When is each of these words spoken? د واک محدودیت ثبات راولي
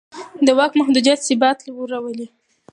د 0.45 0.47
واک 0.57 0.71
محدودیت 0.79 1.19
ثبات 1.27 1.59
راولي 1.91 2.27